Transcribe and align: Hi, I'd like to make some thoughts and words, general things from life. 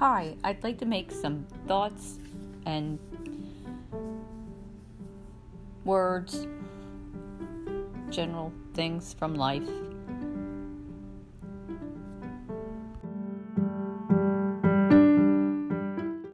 Hi, 0.00 0.34
I'd 0.42 0.64
like 0.64 0.78
to 0.78 0.86
make 0.86 1.12
some 1.12 1.46
thoughts 1.68 2.18
and 2.64 2.98
words, 5.84 6.46
general 8.08 8.50
things 8.72 9.12
from 9.12 9.34
life. 9.34 9.68